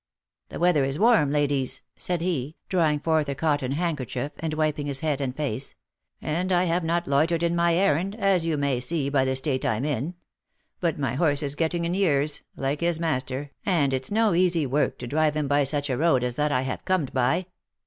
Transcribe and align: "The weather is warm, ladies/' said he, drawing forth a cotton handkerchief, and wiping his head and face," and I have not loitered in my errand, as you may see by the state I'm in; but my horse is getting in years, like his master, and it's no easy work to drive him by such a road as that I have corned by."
"The 0.49 0.57
weather 0.57 0.83
is 0.83 0.97
warm, 0.97 1.29
ladies/' 1.29 1.81
said 1.95 2.21
he, 2.21 2.55
drawing 2.69 3.01
forth 3.01 3.29
a 3.29 3.35
cotton 3.35 3.73
handkerchief, 3.73 4.31
and 4.39 4.51
wiping 4.55 4.87
his 4.87 5.01
head 5.01 5.21
and 5.21 5.35
face," 5.37 5.75
and 6.23 6.51
I 6.51 6.63
have 6.63 6.83
not 6.83 7.05
loitered 7.05 7.43
in 7.43 7.55
my 7.55 7.75
errand, 7.75 8.15
as 8.19 8.43
you 8.43 8.57
may 8.57 8.79
see 8.79 9.09
by 9.09 9.25
the 9.25 9.35
state 9.35 9.63
I'm 9.63 9.85
in; 9.85 10.15
but 10.79 10.97
my 10.97 11.13
horse 11.13 11.43
is 11.43 11.53
getting 11.53 11.85
in 11.85 11.93
years, 11.93 12.41
like 12.55 12.81
his 12.81 12.99
master, 12.99 13.51
and 13.63 13.93
it's 13.93 14.09
no 14.09 14.33
easy 14.33 14.65
work 14.65 14.97
to 14.97 15.05
drive 15.05 15.35
him 15.37 15.47
by 15.47 15.63
such 15.65 15.87
a 15.87 15.97
road 15.97 16.23
as 16.23 16.33
that 16.33 16.51
I 16.51 16.63
have 16.63 16.83
corned 16.83 17.13
by." 17.13 17.45